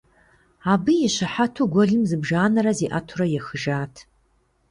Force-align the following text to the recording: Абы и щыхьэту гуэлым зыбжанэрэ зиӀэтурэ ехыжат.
Абы 0.71 0.93
и 1.07 1.09
щыхьэту 1.15 1.65
гуэлым 1.71 2.03
зыбжанэрэ 2.09 2.71
зиӀэтурэ 2.77 3.25
ехыжат. 3.39 3.93